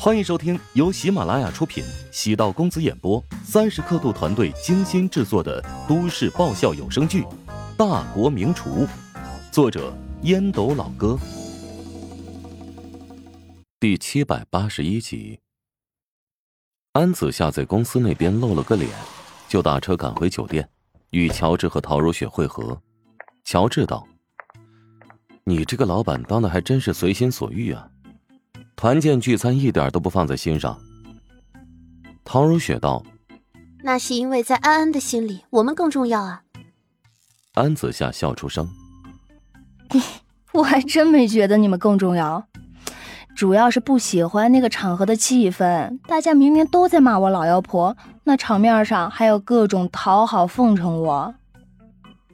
[0.00, 7.22] 欢迎收听由喜马拉雅出品、喜道公子演播、三十刻度团队精心制作的都市爆笑有声剧
[7.76, 8.86] 《大国名厨》，
[9.50, 9.92] 作者
[10.22, 11.18] 烟斗老哥，
[13.80, 15.40] 第七百八十一集。
[16.92, 18.88] 安子夏在公司那边露了个脸，
[19.48, 20.70] 就打车赶回酒店，
[21.10, 22.80] 与乔治和陶如雪会合。
[23.42, 24.06] 乔治道
[25.42, 27.90] ：“你这个老板当的还真是随心所欲啊。”
[28.80, 30.78] 团建聚餐一点都不放在心上。
[32.24, 33.04] 唐如雪道
[33.82, 36.42] ：“那是因为在安安的心里，我们更重要啊。”
[37.54, 38.70] 安子夏笑出声
[40.54, 42.46] ：“我还真没觉得你们更重要，
[43.34, 45.98] 主要是不喜欢那个场合的气氛。
[46.06, 51.34] 大家明明都在骂我老妖婆，那场面上还有各种讨好奉承我。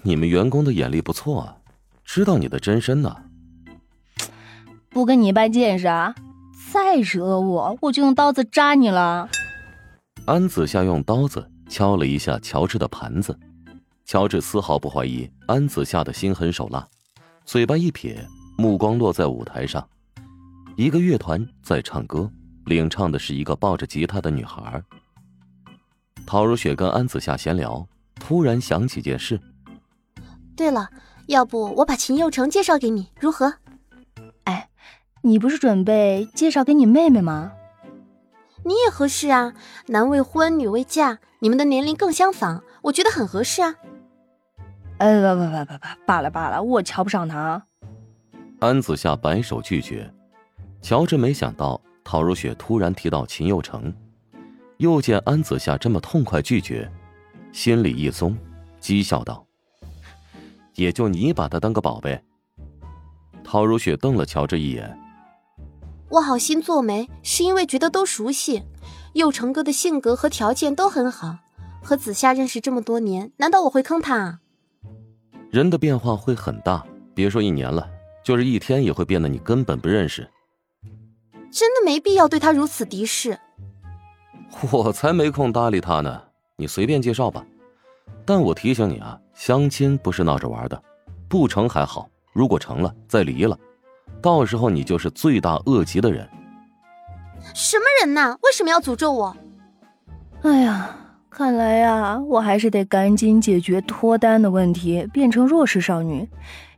[0.00, 1.56] 你们员工的眼力不错啊，
[2.02, 3.14] 知道你的真身呢。
[4.88, 6.14] 不跟你一般见识啊！”
[6.72, 9.28] 再惹我，我就用刀子扎你了。
[10.26, 13.36] 安子夏用刀子敲了一下乔治的盘子，
[14.04, 16.86] 乔治丝毫不怀疑安子夏的心狠手辣，
[17.44, 18.24] 嘴巴一撇，
[18.56, 19.84] 目光落在舞台上，
[20.76, 22.30] 一个乐团在唱歌，
[22.66, 24.80] 领唱的是一个抱着吉他的女孩。
[26.24, 27.84] 陶如雪跟安子夏闲聊，
[28.14, 29.40] 突然想起件事。
[30.54, 30.88] 对了，
[31.26, 33.52] 要不我把秦佑成介绍给你，如何？
[35.22, 37.52] 你不是准备介绍给你妹妹吗？
[38.64, 39.54] 你也合适啊，
[39.86, 43.74] 男未婚女未嫁，你们的年龄更相仿，我觉得很合适啊。
[44.98, 47.66] 哎，不不不不不，罢了罢了，我瞧不上他。
[48.60, 50.12] 安子夏摆手拒绝。
[50.82, 53.92] 乔治没想到陶如雪突然提到秦佑成，
[54.78, 56.90] 又见安子夏这么痛快拒绝，
[57.52, 58.36] 心里一松，
[58.80, 59.44] 讥笑道
[60.76, 62.22] ：“也就你把他当个宝贝。”
[63.44, 64.98] 陶如雪瞪了乔治一眼。
[66.10, 68.64] 我好心做媒，是因为觉得都熟悉，
[69.12, 71.36] 佑成哥的性格和条件都很好。
[71.82, 74.40] 和子夏认识这么多年，难道我会坑他啊？
[75.50, 76.84] 人的变化会很大，
[77.14, 77.88] 别说一年了，
[78.24, 80.28] 就是一天也会变得你根本不认识。
[81.52, 83.38] 真的没必要对他如此敌视。
[84.72, 86.20] 我才没空搭理他呢，
[86.56, 87.46] 你随便介绍吧。
[88.26, 90.82] 但我提醒你啊，相亲不是闹着玩的，
[91.28, 93.56] 不成还好，如果成了，再离了。
[94.22, 96.28] 到时候你就是罪大恶极的人。
[97.54, 98.36] 什么人呐？
[98.42, 99.36] 为什么要诅咒我？
[100.42, 100.94] 哎呀，
[101.28, 106.28] 看来呀，我还是得赶紧解决脱单的问题，变成弱势少女，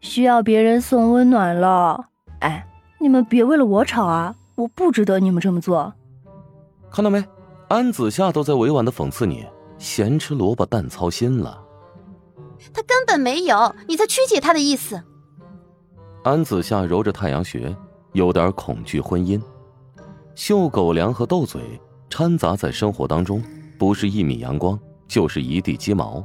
[0.00, 2.06] 需要别人送温暖了。
[2.40, 2.66] 哎，
[2.98, 4.34] 你们别为了我吵啊！
[4.56, 5.92] 我不值得你们这么做。
[6.90, 7.24] 看到没？
[7.68, 9.46] 安子夏都在委婉的讽刺你，
[9.78, 11.62] 咸吃萝卜淡操心了。
[12.74, 15.02] 他根本没有，你在曲解他的意思。
[16.22, 17.74] 安子夏揉着太阳穴，
[18.12, 19.40] 有点恐惧婚姻。
[20.34, 21.62] 嗅狗粮和斗嘴
[22.10, 23.42] 掺杂在生活当中，
[23.78, 26.22] 不是一米阳光，就是一地鸡毛。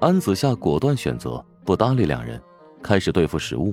[0.00, 2.40] 安子夏果断选择不搭理两人，
[2.82, 3.72] 开始对付食物。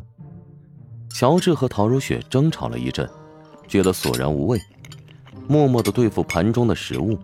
[1.09, 3.09] 乔治和陶如雪争吵了一阵，
[3.67, 4.61] 觉得索然无味，
[5.47, 7.17] 默默的对付盘中的食物。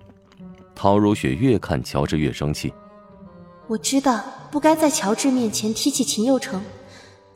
[0.74, 2.74] 陶如雪越看乔治越生气。
[3.68, 6.60] 我知道不该在乔治面前提起秦佑成。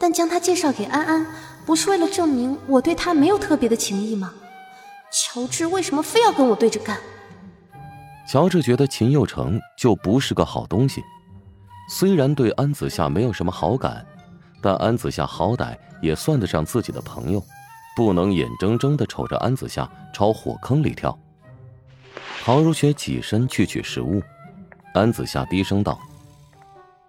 [0.01, 1.27] 但将他介绍给安安，
[1.63, 4.33] 不是为了证明我对他没有特别的情谊吗？
[5.11, 6.97] 乔治为什么非要跟我对着干？
[8.27, 11.03] 乔治觉得秦佑成就不是个好东西，
[11.87, 14.03] 虽然对安子夏没有什么好感，
[14.59, 17.43] 但安子夏好歹也算得上自己的朋友，
[17.95, 21.15] 不能眼睁睁的瞅着安子夏朝火坑里跳。
[22.43, 24.19] 陶如雪起身去取食物，
[24.95, 25.99] 安子夏低声道：“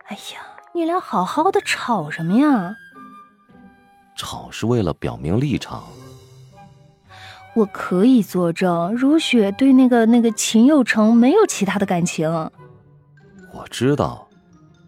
[0.09, 0.43] 哎呀，
[0.75, 2.77] 你俩好好的吵什么呀？”
[4.17, 5.85] 吵是为了表明立场。
[7.55, 12.29] 我可以作证，如雪对那个那个秦佑成没有其他的感情。
[13.53, 14.27] 我知道，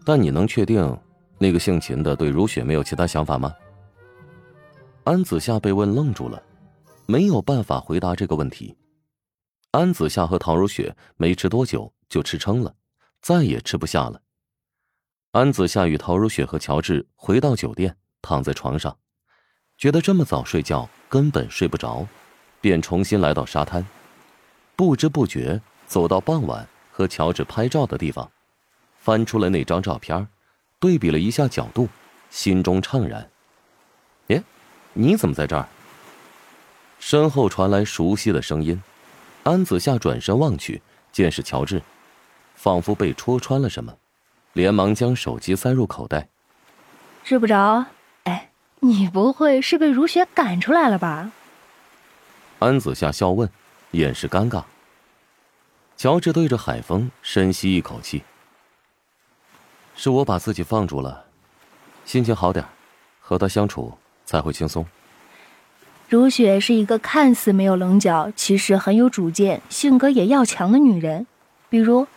[0.03, 0.97] 但你能确定
[1.37, 3.53] 那个姓秦的对如雪没有其他想法吗？
[5.03, 6.41] 安子夏被问愣住了，
[7.05, 8.75] 没有办法回答这个问题。
[9.69, 12.73] 安子夏和陶如雪没吃多久就吃撑了，
[13.21, 14.19] 再也吃不下了。
[15.35, 18.95] 安子夏与陶如雪和乔治回到酒店，躺在床上。
[19.77, 22.07] 觉得这么早睡觉根本睡不着，
[22.61, 23.85] 便重新来到沙滩，
[24.77, 28.31] 不知不觉走到傍晚和乔治拍照的地方，
[28.97, 30.25] 翻出了那张照片，
[30.79, 31.89] 对比了一下角度，
[32.29, 33.29] 心中怅然。
[34.27, 34.41] 耶，
[34.93, 35.67] 你怎么在这儿？
[36.97, 38.81] 身后传来熟悉的声音，
[39.43, 41.81] 安子夏转身望去，见是乔治，
[42.55, 43.97] 仿佛被戳穿了什么，
[44.55, 46.29] 连忙将手机塞入口袋。
[47.23, 47.85] 睡不着。
[48.23, 48.49] 哎
[48.79, 51.31] 你不会是被如雪赶出来了吧？
[52.59, 53.49] 安子夏笑问，
[53.91, 54.63] 掩饰尴尬。
[55.97, 58.23] 乔治对着海风深吸一口气。
[59.95, 61.25] 是我把自己放住了，
[62.05, 62.65] 心情好点，
[63.19, 64.85] 和他相处才会轻松。
[66.07, 71.27] 如雪是一个看似没有棱角，其实很有主见、性格也要强的女人。
[71.69, 72.07] 比如，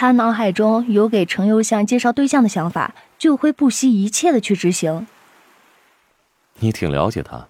[0.00, 5.06] 她脑海中有给程优香介绍对象的想法，就会不惜一切的去执行。
[6.60, 7.46] 你挺了解他。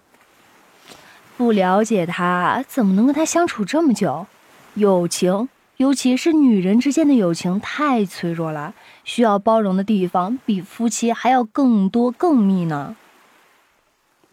[1.36, 4.26] 不了解他，怎么能跟他相处这么久？
[4.74, 5.48] 友情。
[5.76, 8.74] 尤其是女人之间的友情太脆弱了，
[9.04, 12.96] 需要包容的地方比夫妻还要更多更密呢。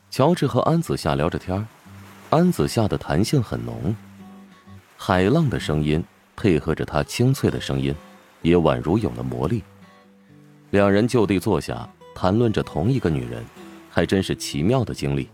[0.10, 1.68] 乔治和安子夏聊着天
[2.32, 3.96] 安子夏的弹性很浓，
[4.98, 6.04] 海浪的声音
[6.36, 7.96] 配合着她清脆的声音，
[8.42, 9.64] 也宛如有了魔力。
[10.72, 13.44] 两人就地坐下，谈论着同一个女人，
[13.90, 15.30] 还真是奇妙的经历。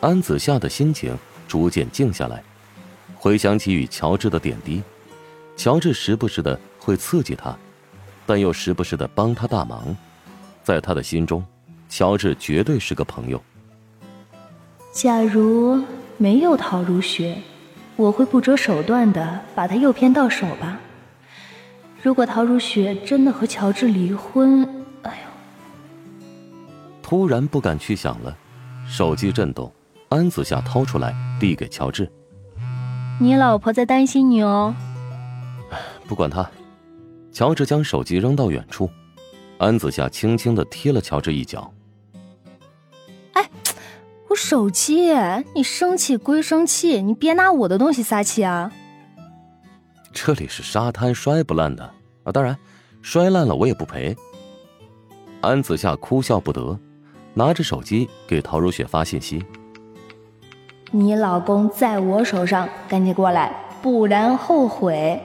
[0.00, 2.42] 安子夏的心情逐渐静下来，
[3.16, 4.82] 回想起与乔治的点滴。
[5.56, 7.56] 乔治时不时的会刺激他，
[8.26, 9.96] 但又时不时的帮他大忙，
[10.62, 11.44] 在他的心中，
[11.88, 13.42] 乔治绝对是个朋友。
[14.92, 15.82] 假如
[16.16, 17.36] 没有陶如雪，
[17.96, 20.80] 我会不择手段的把他诱骗到手吧。
[22.04, 24.62] 如果陶如雪真的和乔治离婚，
[25.04, 26.26] 哎呦！
[27.02, 28.36] 突然不敢去想了，
[28.86, 29.72] 手机震动，
[30.10, 32.12] 安子夏掏出来递给乔治
[33.18, 34.74] ：“你老婆在担心你哦。”
[36.06, 36.46] 不管他，
[37.32, 38.90] 乔治将手机扔到远处，
[39.56, 41.72] 安子夏轻轻的踢了乔治一脚。
[43.32, 43.48] 哎，
[44.28, 45.10] 我手机，
[45.54, 48.70] 你生气归生气，你别拿我的东西撒气啊！
[50.14, 51.84] 这里是沙滩，摔不烂的
[52.22, 52.32] 啊！
[52.32, 52.56] 当然，
[53.02, 54.16] 摔烂了我也不赔。
[55.40, 56.78] 安子夏哭笑不得，
[57.34, 59.44] 拿着手机给陶如雪发信息
[60.92, 63.52] ：“你老公在我手上，赶紧过来，
[63.82, 65.20] 不然后悔。”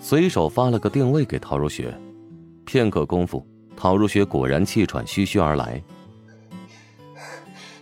[0.00, 1.92] 随手发了个定位给陶如雪，
[2.64, 3.44] 片刻功夫，
[3.76, 5.82] 陶如雪果然气喘吁吁而来。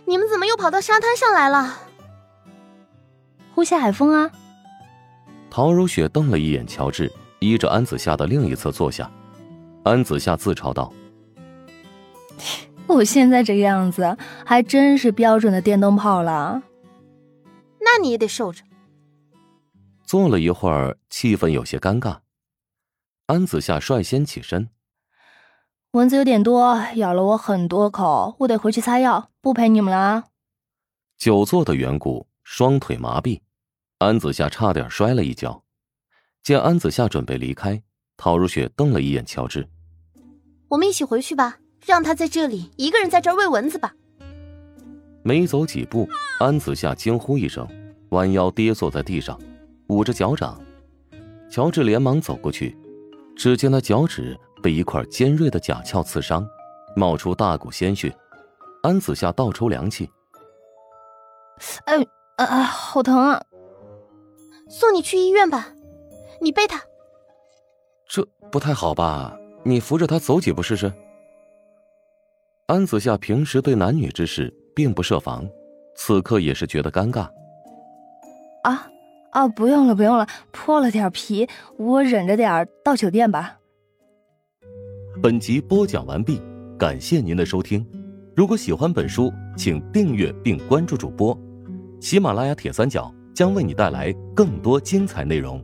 [0.05, 1.77] 你们怎么又跑到沙滩上来了？
[3.53, 4.31] 呼吸海风啊！
[5.57, 9.11] 陶如雪瞪了一眼乔治，依着安子夏的另一侧坐下。
[9.83, 10.93] 安子夏自嘲道：
[12.85, 14.15] “我现在这个样子，
[14.45, 16.61] 还真是标准的电灯泡了。
[17.79, 18.63] 那你也得受着。”
[20.05, 22.17] 坐了一会儿，气氛有些尴尬。
[23.25, 24.69] 安子夏率先起身
[25.93, 30.25] ：“蚊子有点多，咬了我很多口，我得回去擦药，不陪你们了啊。”
[31.17, 33.41] 久坐的缘故，双腿麻痹，
[33.99, 35.63] 安子夏差点摔了一跤。
[36.43, 37.81] 见安子夏准备离开，
[38.15, 39.67] 陶如雪瞪了一眼乔治
[40.69, 43.93] ：“我们一起回去吧，让他在这里一个人在这儿喂蚊子吧。”
[45.23, 46.07] 没走几步，
[46.39, 47.67] 安子夏惊呼一声，
[48.09, 49.37] 弯腰跌坐在地上。
[49.87, 50.61] 捂着脚掌，
[51.49, 52.77] 乔治连忙走过去，
[53.35, 56.47] 只见他脚趾被一块尖锐的甲壳刺伤，
[56.95, 58.15] 冒出大股鲜血。
[58.83, 60.09] 安子夏倒抽凉气
[61.85, 61.97] ：“哎，
[62.37, 63.41] 啊啊，好疼啊！
[64.69, 65.69] 送你去医院吧，
[66.41, 66.81] 你背他。”
[68.07, 69.37] 这不太好吧？
[69.63, 70.91] 你扶着他走几步试试。
[72.67, 75.47] 安子夏平时对男女之事并不设防，
[75.95, 77.29] 此刻也是觉得尴尬。
[78.63, 78.87] 啊。
[79.31, 81.47] 啊，不用了，不用了，破了点皮，
[81.77, 83.57] 我忍着点到酒店吧。
[85.21, 86.41] 本集播讲完毕，
[86.79, 87.85] 感谢您的收听。
[88.35, 91.37] 如果喜欢本书，请订阅并关注主播。
[91.99, 95.63] 喜马拉雅铁三角将为你带来更多精彩内容。